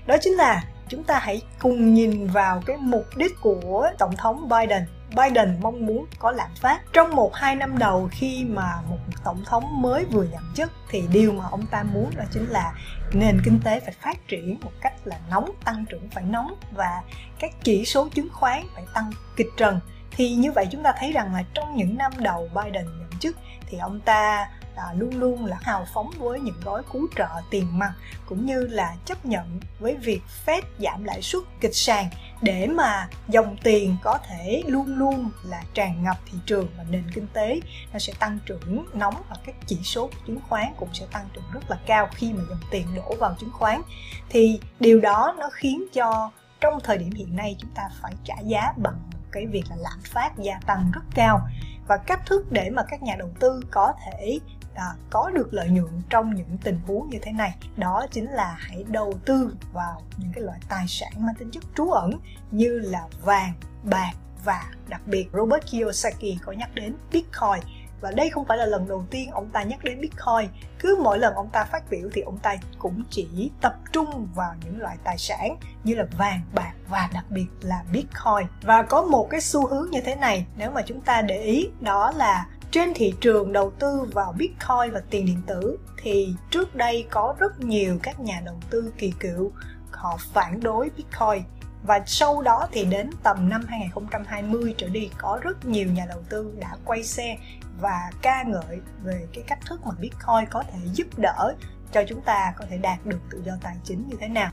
đó 0.06 0.16
chính 0.22 0.34
là 0.34 0.64
chúng 0.88 1.04
ta 1.04 1.20
hãy 1.20 1.42
cùng 1.60 1.94
nhìn 1.94 2.28
vào 2.28 2.62
cái 2.66 2.78
mục 2.78 3.06
đích 3.16 3.32
của 3.42 3.90
tổng 3.98 4.16
thống 4.16 4.50
Biden 4.50 4.86
Biden 5.16 5.58
mong 5.62 5.86
muốn 5.86 6.06
có 6.20 6.32
lạm 6.32 6.50
phát. 6.56 6.82
Trong 6.94 7.16
một 7.16 7.36
hai 7.36 7.56
năm 7.56 7.78
đầu 7.78 8.10
khi 8.12 8.46
mà 8.50 8.82
một 8.90 8.98
tổng 9.24 9.44
thống 9.46 9.82
mới 9.82 10.06
vừa 10.06 10.24
nhậm 10.24 10.54
chức 10.56 10.72
thì 10.90 11.04
điều 11.12 11.32
mà 11.32 11.44
ông 11.52 11.66
ta 11.66 11.84
muốn 11.84 12.12
đó 12.16 12.24
chính 12.32 12.46
là 12.50 12.74
nền 13.14 13.42
kinh 13.46 13.60
tế 13.64 13.80
phải 13.80 13.94
phát 14.02 14.28
triển 14.28 14.60
một 14.62 14.72
cách 14.82 14.94
là 15.06 15.20
nóng, 15.30 15.52
tăng 15.66 15.86
trưởng 15.90 16.10
phải 16.10 16.24
nóng 16.24 16.56
và 16.72 17.02
các 17.40 17.52
chỉ 17.64 17.86
số 17.86 18.10
chứng 18.10 18.28
khoán 18.34 18.64
phải 18.76 18.84
tăng 18.94 19.12
kịch 19.36 19.50
trần. 19.58 19.80
Thì 20.12 20.36
như 20.36 20.52
vậy 20.52 20.68
chúng 20.72 20.84
ta 20.84 20.94
thấy 20.98 21.12
rằng 21.12 21.34
là 21.34 21.44
trong 21.54 21.76
những 21.76 21.98
năm 21.98 22.12
đầu 22.18 22.50
Biden 22.56 22.86
nhậm 22.86 23.20
chức 23.20 23.38
thì 23.66 23.78
ông 23.78 24.00
ta 24.00 24.50
à, 24.88 24.94
luôn 24.94 25.20
luôn 25.20 25.46
là 25.46 25.58
hào 25.62 25.86
phóng 25.94 26.10
với 26.18 26.40
những 26.40 26.60
gói 26.64 26.84
cứu 26.94 27.08
trợ 27.16 27.30
tiền 27.50 27.80
mặt 27.80 27.94
cũng 28.26 28.46
như 28.46 28.68
là 28.68 28.96
chấp 29.06 29.26
nhận 29.26 29.60
với 29.80 29.96
việc 29.96 30.22
Fed 30.46 30.62
giảm 30.80 31.04
lãi 31.04 31.22
suất 31.22 31.42
kịch 31.62 31.76
sàn 31.76 32.10
để 32.42 32.68
mà 32.68 33.08
dòng 33.28 33.58
tiền 33.64 33.98
có 34.04 34.18
thể 34.28 34.64
luôn 34.66 34.86
luôn 34.98 35.30
là 35.44 35.64
tràn 35.74 36.04
ngập 36.04 36.18
thị 36.32 36.38
trường 36.46 36.68
và 36.78 36.84
nền 36.90 37.04
kinh 37.14 37.28
tế 37.34 37.60
nó 37.94 38.00
sẽ 38.00 38.14
tăng 38.20 38.40
trưởng 38.46 38.86
nóng 38.94 39.16
và 39.30 39.36
các 39.46 39.56
chỉ 39.68 39.80
số 39.84 40.10
chứng 40.28 40.40
khoán 40.50 40.74
cũng 40.78 40.90
sẽ 40.94 41.06
tăng 41.12 41.26
trưởng 41.34 41.44
rất 41.54 41.72
là 41.72 41.78
cao 41.86 42.08
khi 42.12 42.34
mà 42.34 42.44
dòng 42.50 42.62
tiền 42.72 42.88
đổ 42.96 43.16
vào 43.20 43.36
chứng 43.40 43.52
khoán. 43.52 43.82
Thì 44.30 44.60
điều 44.80 45.00
đó 45.00 45.36
nó 45.40 45.50
khiến 45.54 45.86
cho 45.94 46.32
trong 46.62 46.80
thời 46.84 46.98
điểm 46.98 47.12
hiện 47.12 47.36
nay 47.36 47.56
chúng 47.60 47.72
ta 47.76 47.84
phải 48.02 48.14
trả 48.24 48.36
giá 48.44 48.74
bằng 48.78 49.00
cái 49.32 49.46
việc 49.46 49.64
là 49.70 49.76
lạm 49.76 50.00
phát 50.04 50.38
gia 50.38 50.60
tăng 50.66 50.92
rất 50.94 51.02
cao. 51.16 51.42
Và 51.88 51.98
cách 51.98 52.26
thức 52.26 52.52
để 52.52 52.70
mà 52.70 52.84
các 52.90 53.04
nhà 53.04 53.16
đầu 53.20 53.30
tư 53.40 53.62
có 53.72 53.94
thể 54.06 54.40
à, 54.76 54.94
có 55.10 55.32
được 55.34 55.54
lợi 55.54 55.70
nhuận 55.70 56.02
trong 56.10 56.36
những 56.36 56.58
tình 56.64 56.80
huống 56.88 57.10
như 57.10 57.20
thế 57.22 57.32
này. 57.32 57.56
Đó 57.78 58.06
chính 58.12 58.32
là 58.32 58.56
hãy 58.60 58.86
đầu 58.88 59.14
tư 59.26 59.56
vào 59.74 60.02
những 60.18 60.32
cái 60.34 60.44
loại 60.44 60.60
tài 60.70 60.86
sản 60.88 61.12
mang 61.18 61.36
tính 61.36 61.52
chất 61.52 61.64
trú 61.76 61.92
ẩn 61.92 62.12
như 62.52 62.80
là 62.80 63.08
vàng 63.24 63.54
bạc 63.84 64.12
và 64.46 64.64
đặc 64.88 65.02
biệt 65.06 65.30
Robert 65.34 65.72
Kiyosaki 65.72 66.42
có 66.46 66.52
nhắc 66.52 66.70
đến 66.76 66.96
Bitcoin. 67.12 67.60
Và 68.02 68.12
đây 68.12 68.30
không 68.30 68.46
phải 68.46 68.58
là 68.58 68.66
lần 68.66 68.88
đầu 68.88 69.06
tiên 69.10 69.32
ông 69.32 69.50
ta 69.50 69.64
nhắc 69.64 69.84
đến 69.84 70.02
Bitcoin. 70.02 70.50
Cứ 70.80 71.00
mỗi 71.04 71.20
lần 71.20 71.34
ông 71.34 71.50
ta 71.50 71.64
phát 71.64 71.84
biểu 71.90 72.10
thì 72.14 72.22
ông 72.22 72.38
ta 72.38 72.56
cũng 72.80 73.04
chỉ 73.10 73.52
tập 73.62 73.76
trung 73.92 74.28
vào 74.36 74.54
những 74.66 74.82
loại 74.82 74.98
tài 75.04 75.18
sản 75.18 75.58
như 75.84 75.96
là 75.96 76.06
vàng 76.18 76.42
bạc 76.54 76.74
và 76.90 77.10
đặc 77.14 77.26
biệt 77.30 77.48
là 77.62 77.84
Bitcoin. 77.92 78.48
Và 78.62 78.84
có 78.84 79.02
một 79.02 79.28
cái 79.30 79.42
xu 79.42 79.68
hướng 79.68 79.90
như 79.92 80.02
thế 80.02 80.16
này 80.16 80.46
nếu 80.56 80.72
mà 80.72 80.82
chúng 80.86 81.02
ta 81.02 81.22
để 81.22 81.42
ý 81.42 81.70
đó 81.80 82.12
là 82.16 82.46
trên 82.72 82.94
thị 82.96 83.14
trường 83.22 83.54
đầu 83.54 83.72
tư 83.80 84.02
vào 84.14 84.34
Bitcoin 84.38 84.92
và 84.94 85.02
tiền 85.10 85.26
điện 85.26 85.42
tử 85.48 85.78
thì 85.98 86.36
trước 86.50 86.76
đây 86.76 87.08
có 87.10 87.36
rất 87.40 87.60
nhiều 87.60 87.98
các 88.04 88.20
nhà 88.20 88.42
đầu 88.46 88.60
tư 88.70 88.94
kỳ 88.98 89.14
cựu, 89.20 89.52
họ 89.92 90.18
phản 90.34 90.60
đối 90.60 90.90
Bitcoin 90.98 91.44
và 91.84 92.00
sau 92.06 92.42
đó 92.42 92.68
thì 92.72 92.86
đến 92.86 93.10
tầm 93.24 93.50
năm 93.50 93.66
2020 93.68 94.76
trở 94.78 94.88
đi, 94.88 95.10
có 95.18 95.40
rất 95.42 95.66
nhiều 95.66 95.88
nhà 95.88 96.06
đầu 96.10 96.24
tư 96.30 96.54
đã 96.60 96.76
quay 96.86 97.04
xe 97.04 97.38
và 97.80 98.00
ca 98.22 98.44
ngợi 98.44 98.82
về 99.04 99.28
cái 99.34 99.44
cách 99.48 99.60
thức 99.66 99.82
mà 99.86 99.92
Bitcoin 100.00 100.50
có 100.50 100.64
thể 100.72 100.80
giúp 100.94 101.08
đỡ 101.18 101.56
cho 101.92 102.04
chúng 102.08 102.22
ta 102.22 102.54
có 102.58 102.66
thể 102.70 102.78
đạt 102.78 103.06
được 103.06 103.20
tự 103.32 103.42
do 103.46 103.54
tài 103.62 103.76
chính 103.84 104.08
như 104.10 104.18
thế 104.20 104.28
nào. 104.28 104.52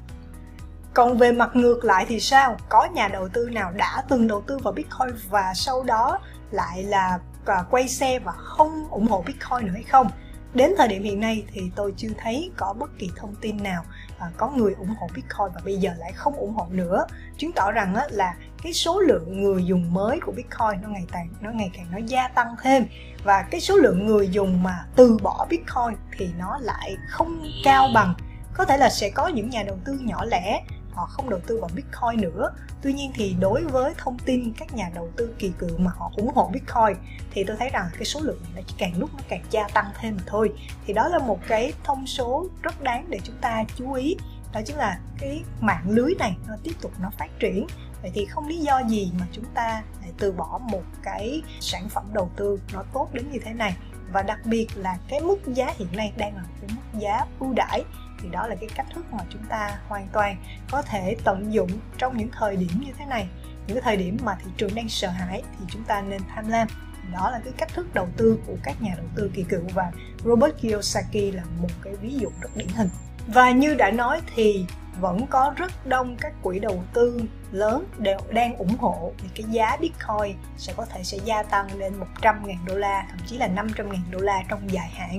Còn 0.94 1.18
về 1.18 1.32
mặt 1.32 1.50
ngược 1.56 1.84
lại 1.84 2.06
thì 2.08 2.20
sao? 2.20 2.56
Có 2.68 2.88
nhà 2.94 3.08
đầu 3.08 3.28
tư 3.28 3.48
nào 3.52 3.72
đã 3.72 4.04
từng 4.08 4.26
đầu 4.26 4.42
tư 4.46 4.58
vào 4.58 4.72
Bitcoin 4.72 5.10
và 5.30 5.52
sau 5.54 5.82
đó 5.82 6.18
lại 6.50 6.82
là 6.82 7.18
À, 7.48 7.64
quay 7.70 7.88
xe 7.88 8.18
và 8.18 8.32
không 8.32 8.88
ủng 8.90 9.06
hộ 9.06 9.22
Bitcoin 9.26 9.66
nữa 9.66 9.72
hay 9.74 9.82
không? 9.82 10.08
đến 10.54 10.74
thời 10.76 10.88
điểm 10.88 11.02
hiện 11.02 11.20
nay 11.20 11.44
thì 11.52 11.70
tôi 11.76 11.94
chưa 11.96 12.08
thấy 12.18 12.50
có 12.56 12.74
bất 12.78 12.98
kỳ 12.98 13.10
thông 13.16 13.34
tin 13.40 13.62
nào 13.62 13.84
à, 14.18 14.30
có 14.36 14.50
người 14.50 14.74
ủng 14.78 14.94
hộ 15.00 15.06
Bitcoin 15.14 15.52
và 15.54 15.60
bây 15.64 15.76
giờ 15.76 15.90
lại 15.98 16.12
không 16.12 16.34
ủng 16.34 16.54
hộ 16.54 16.66
nữa. 16.70 17.06
Chứng 17.38 17.52
tỏ 17.52 17.72
rằng 17.72 17.94
á, 17.94 18.04
là 18.10 18.34
cái 18.62 18.72
số 18.72 19.00
lượng 19.00 19.42
người 19.42 19.64
dùng 19.64 19.94
mới 19.94 20.20
của 20.20 20.32
Bitcoin 20.32 20.82
nó 20.82 20.88
ngày 20.88 21.04
càng 21.12 21.28
nó 21.40 21.50
ngày 21.50 21.70
càng 21.74 21.86
nó 21.92 21.98
gia 21.98 22.28
tăng 22.28 22.54
thêm. 22.62 22.86
Và 23.24 23.42
cái 23.50 23.60
số 23.60 23.76
lượng 23.76 24.06
người 24.06 24.28
dùng 24.28 24.62
mà 24.62 24.84
từ 24.96 25.18
bỏ 25.22 25.46
Bitcoin 25.50 25.98
thì 26.18 26.28
nó 26.38 26.58
lại 26.58 26.96
không 27.08 27.42
cao 27.64 27.88
bằng. 27.94 28.14
Có 28.54 28.64
thể 28.64 28.76
là 28.76 28.90
sẽ 28.90 29.10
có 29.10 29.28
những 29.28 29.50
nhà 29.50 29.62
đầu 29.62 29.78
tư 29.84 29.98
nhỏ 30.02 30.24
lẻ 30.24 30.62
họ 30.98 31.06
không 31.06 31.30
đầu 31.30 31.40
tư 31.46 31.58
vào 31.60 31.70
Bitcoin 31.74 32.20
nữa. 32.20 32.50
Tuy 32.82 32.92
nhiên 32.92 33.12
thì 33.14 33.36
đối 33.40 33.64
với 33.64 33.94
thông 33.98 34.18
tin 34.18 34.52
các 34.52 34.74
nhà 34.74 34.90
đầu 34.94 35.08
tư 35.16 35.34
kỳ 35.38 35.52
cựu 35.58 35.78
mà 35.78 35.90
họ 35.96 36.12
ủng 36.16 36.30
hộ 36.34 36.50
Bitcoin, 36.52 36.96
thì 37.30 37.44
tôi 37.44 37.56
thấy 37.56 37.70
rằng 37.70 37.86
cái 37.92 38.04
số 38.04 38.20
lượng 38.20 38.40
này 38.54 38.64
chỉ 38.66 38.74
càng 38.78 38.98
lúc 38.98 39.10
nó 39.14 39.20
càng 39.28 39.44
gia 39.50 39.68
tăng 39.68 39.86
thêm 40.00 40.16
mà 40.16 40.22
thôi. 40.26 40.52
Thì 40.86 40.92
đó 40.92 41.08
là 41.08 41.18
một 41.18 41.38
cái 41.48 41.72
thông 41.84 42.06
số 42.06 42.46
rất 42.62 42.82
đáng 42.82 43.04
để 43.08 43.18
chúng 43.24 43.36
ta 43.40 43.64
chú 43.76 43.92
ý. 43.92 44.16
Đó 44.52 44.60
chính 44.66 44.76
là 44.76 45.00
cái 45.20 45.42
mạng 45.60 45.84
lưới 45.86 46.14
này 46.18 46.36
nó 46.48 46.54
tiếp 46.62 46.72
tục 46.80 46.92
nó 47.00 47.10
phát 47.18 47.28
triển 47.38 47.66
vậy 48.02 48.10
thì 48.14 48.26
không 48.26 48.48
lý 48.48 48.58
do 48.58 48.82
gì 48.88 49.12
mà 49.20 49.26
chúng 49.32 49.44
ta 49.54 49.82
lại 50.00 50.12
từ 50.18 50.32
bỏ 50.32 50.60
một 50.70 50.82
cái 51.02 51.42
sản 51.60 51.88
phẩm 51.88 52.04
đầu 52.12 52.30
tư 52.36 52.60
nó 52.72 52.84
tốt 52.92 53.08
đến 53.12 53.30
như 53.32 53.38
thế 53.44 53.52
này 53.52 53.76
và 54.12 54.22
đặc 54.22 54.38
biệt 54.44 54.66
là 54.74 54.98
cái 55.08 55.20
mức 55.20 55.38
giá 55.46 55.74
hiện 55.78 55.88
nay 55.92 56.12
đang 56.16 56.36
là 56.36 56.42
cái 56.60 56.70
mức 56.76 57.00
giá 57.00 57.26
ưu 57.40 57.52
đãi 57.52 57.84
thì 58.22 58.28
đó 58.28 58.46
là 58.46 58.54
cái 58.54 58.68
cách 58.74 58.86
thức 58.94 59.12
mà 59.12 59.24
chúng 59.30 59.42
ta 59.48 59.78
hoàn 59.88 60.08
toàn 60.12 60.36
có 60.70 60.82
thể 60.82 61.16
tận 61.24 61.52
dụng 61.52 61.70
trong 61.98 62.16
những 62.16 62.28
thời 62.32 62.56
điểm 62.56 62.70
như 62.86 62.92
thế 62.98 63.04
này. 63.04 63.28
Những 63.66 63.76
cái 63.76 63.82
thời 63.82 63.96
điểm 63.96 64.16
mà 64.24 64.36
thị 64.44 64.50
trường 64.56 64.74
đang 64.74 64.88
sợ 64.88 65.08
hãi 65.08 65.42
thì 65.58 65.64
chúng 65.68 65.84
ta 65.84 66.00
nên 66.02 66.20
tham 66.34 66.48
lam. 66.48 66.68
Đó 67.12 67.30
là 67.30 67.40
cái 67.44 67.52
cách 67.56 67.68
thức 67.74 67.94
đầu 67.94 68.08
tư 68.16 68.38
của 68.46 68.56
các 68.62 68.82
nhà 68.82 68.94
đầu 68.96 69.06
tư 69.14 69.30
kỳ 69.34 69.42
cựu 69.42 69.62
và 69.74 69.92
Robert 70.24 70.54
Kiyosaki 70.60 71.34
là 71.34 71.42
một 71.60 71.68
cái 71.82 71.96
ví 71.96 72.14
dụ 72.14 72.28
rất 72.40 72.56
điển 72.56 72.68
hình. 72.68 72.88
Và 73.26 73.50
như 73.50 73.74
đã 73.74 73.90
nói 73.90 74.20
thì 74.34 74.66
vẫn 75.00 75.26
có 75.26 75.52
rất 75.56 75.86
đông 75.86 76.16
các 76.20 76.32
quỹ 76.42 76.58
đầu 76.58 76.84
tư 76.92 77.20
lớn 77.52 77.84
đều 77.98 78.18
đang 78.30 78.56
ủng 78.56 78.76
hộ. 78.78 79.12
Thì 79.18 79.28
cái 79.34 79.46
giá 79.50 79.76
Bitcoin 79.80 80.36
sẽ 80.56 80.72
có 80.76 80.84
thể 80.84 81.02
sẽ 81.04 81.18
gia 81.24 81.42
tăng 81.42 81.78
lên 81.78 81.94
100 81.98 82.46
ngàn 82.46 82.58
đô 82.66 82.74
la 82.74 83.06
thậm 83.10 83.18
chí 83.26 83.38
là 83.38 83.46
500 83.46 83.92
ngàn 83.92 84.02
đô 84.10 84.18
la 84.18 84.42
trong 84.48 84.72
dài 84.72 84.88
hạn. 84.88 85.18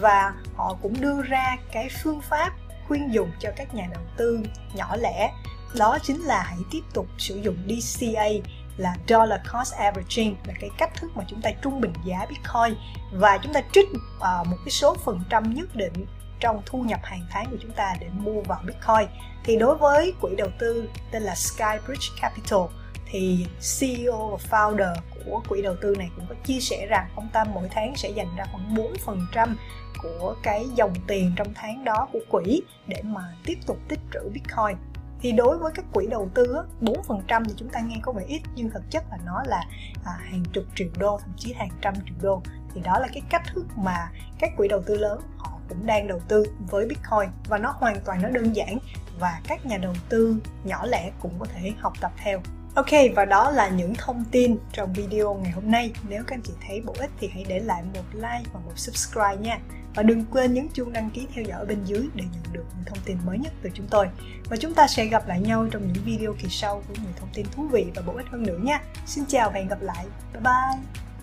Và 0.00 0.34
họ 0.56 0.76
cũng 0.82 1.00
đưa 1.00 1.22
ra 1.22 1.56
cái 1.72 1.88
phương 2.02 2.20
pháp 2.20 2.52
khuyên 2.88 3.14
dùng 3.14 3.30
cho 3.40 3.50
các 3.56 3.74
nhà 3.74 3.88
đầu 3.92 4.02
tư 4.16 4.40
nhỏ 4.74 4.96
lẻ. 4.96 5.32
Đó 5.78 5.98
chính 6.02 6.20
là 6.20 6.42
hãy 6.42 6.58
tiếp 6.70 6.82
tục 6.94 7.06
sử 7.18 7.36
dụng 7.36 7.56
DCA 7.68 8.28
là 8.76 8.96
dollar 9.08 9.40
cost 9.52 9.74
averaging 9.74 10.36
là 10.46 10.54
cái 10.60 10.70
cách 10.78 10.90
thức 10.94 11.10
mà 11.14 11.24
chúng 11.28 11.40
ta 11.40 11.50
trung 11.62 11.80
bình 11.80 11.92
giá 12.04 12.26
Bitcoin. 12.28 12.78
Và 13.12 13.38
chúng 13.42 13.52
ta 13.52 13.60
trích 13.72 13.88
uh, 13.92 14.46
một 14.46 14.56
cái 14.64 14.70
số 14.70 14.96
phần 15.04 15.20
trăm 15.30 15.54
nhất 15.54 15.76
định 15.76 16.06
trong 16.44 16.62
thu 16.66 16.82
nhập 16.82 17.00
hàng 17.02 17.26
tháng 17.30 17.50
của 17.50 17.56
chúng 17.60 17.72
ta 17.72 17.94
để 18.00 18.06
mua 18.12 18.40
vào 18.42 18.60
Bitcoin. 18.66 19.08
Thì 19.44 19.56
đối 19.56 19.76
với 19.76 20.14
quỹ 20.20 20.34
đầu 20.36 20.48
tư 20.58 20.88
tên 21.10 21.22
là 21.22 21.34
Skybridge 21.34 22.08
Capital 22.20 22.60
thì 23.06 23.46
CEO 23.80 24.28
và 24.28 24.38
founder 24.50 24.94
của 25.24 25.42
quỹ 25.48 25.62
đầu 25.62 25.74
tư 25.80 25.94
này 25.98 26.10
cũng 26.16 26.26
có 26.28 26.34
chia 26.44 26.60
sẻ 26.60 26.86
rằng 26.86 27.08
ông 27.16 27.28
ta 27.32 27.44
mỗi 27.44 27.68
tháng 27.70 27.96
sẽ 27.96 28.08
dành 28.08 28.36
ra 28.36 28.44
khoảng 28.52 28.74
4% 28.74 29.54
của 30.02 30.34
cái 30.42 30.66
dòng 30.74 30.94
tiền 31.06 31.32
trong 31.36 31.48
tháng 31.54 31.84
đó 31.84 32.08
của 32.12 32.20
quỹ 32.30 32.62
để 32.86 33.02
mà 33.02 33.22
tiếp 33.44 33.58
tục 33.66 33.78
tích 33.88 34.00
trữ 34.12 34.20
Bitcoin 34.32 34.76
thì 35.20 35.32
đối 35.32 35.58
với 35.58 35.72
các 35.74 35.84
quỹ 35.92 36.06
đầu 36.06 36.28
tư 36.34 36.56
4% 36.80 37.44
thì 37.44 37.52
chúng 37.56 37.68
ta 37.68 37.80
nghe 37.80 37.96
có 38.02 38.12
vẻ 38.12 38.24
ít 38.28 38.40
nhưng 38.54 38.70
thực 38.70 38.90
chất 38.90 39.04
là 39.10 39.18
nó 39.26 39.42
là 39.46 39.62
à, 40.04 40.12
hàng 40.30 40.42
chục 40.52 40.64
triệu 40.74 40.88
đô 40.98 41.18
thậm 41.20 41.32
chí 41.36 41.52
hàng 41.52 41.70
trăm 41.80 41.94
triệu 41.94 42.16
đô 42.22 42.42
thì 42.74 42.80
đó 42.80 42.98
là 42.98 43.08
cái 43.12 43.22
cách 43.30 43.42
thức 43.54 43.66
mà 43.76 44.10
các 44.38 44.50
quỹ 44.56 44.68
đầu 44.68 44.82
tư 44.86 44.96
lớn 44.96 45.20
họ 45.38 45.53
cũng 45.68 45.86
đang 45.86 46.08
đầu 46.08 46.20
tư 46.28 46.44
với 46.70 46.86
Bitcoin 46.86 47.30
và 47.48 47.58
nó 47.58 47.74
hoàn 47.78 48.00
toàn 48.04 48.22
nó 48.22 48.28
đơn 48.28 48.56
giản 48.56 48.78
và 49.18 49.40
các 49.48 49.66
nhà 49.66 49.76
đầu 49.76 49.94
tư 50.08 50.36
nhỏ 50.64 50.86
lẻ 50.86 51.10
cũng 51.20 51.32
có 51.38 51.46
thể 51.54 51.72
học 51.80 51.92
tập 52.00 52.12
theo. 52.16 52.40
Ok, 52.74 52.90
và 53.16 53.24
đó 53.24 53.50
là 53.50 53.68
những 53.68 53.94
thông 53.94 54.24
tin 54.30 54.56
trong 54.72 54.92
video 54.92 55.34
ngày 55.34 55.52
hôm 55.52 55.70
nay. 55.70 55.92
Nếu 56.08 56.22
các 56.26 56.34
anh 56.34 56.42
chị 56.42 56.52
thấy 56.66 56.80
bổ 56.80 56.94
ích 56.98 57.10
thì 57.20 57.30
hãy 57.32 57.44
để 57.48 57.60
lại 57.60 57.82
một 57.94 58.04
like 58.12 58.50
và 58.52 58.60
một 58.64 58.72
subscribe 58.76 59.36
nha. 59.36 59.58
Và 59.94 60.02
đừng 60.02 60.24
quên 60.24 60.54
nhấn 60.54 60.68
chuông 60.72 60.92
đăng 60.92 61.10
ký 61.10 61.26
theo 61.34 61.44
dõi 61.44 61.60
ở 61.60 61.66
bên 61.66 61.84
dưới 61.84 62.08
để 62.14 62.24
nhận 62.32 62.52
được 62.52 62.64
những 62.76 62.84
thông 62.86 62.98
tin 63.04 63.18
mới 63.26 63.38
nhất 63.38 63.52
từ 63.62 63.70
chúng 63.74 63.86
tôi. 63.90 64.08
Và 64.44 64.56
chúng 64.56 64.74
ta 64.74 64.86
sẽ 64.86 65.04
gặp 65.04 65.28
lại 65.28 65.40
nhau 65.40 65.66
trong 65.70 65.92
những 65.92 66.04
video 66.04 66.34
kỳ 66.38 66.48
sau 66.50 66.82
với 66.88 66.96
nhiều 66.96 67.12
thông 67.20 67.28
tin 67.34 67.46
thú 67.52 67.68
vị 67.72 67.86
và 67.94 68.02
bổ 68.06 68.16
ích 68.16 68.26
hơn 68.30 68.42
nữa 68.42 68.58
nha. 68.62 68.80
Xin 69.06 69.24
chào 69.28 69.50
và 69.50 69.54
hẹn 69.54 69.68
gặp 69.68 69.82
lại. 69.82 70.06
Bye 70.32 70.42
bye! 70.42 71.13